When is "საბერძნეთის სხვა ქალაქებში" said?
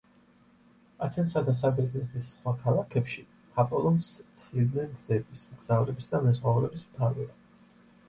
1.59-3.27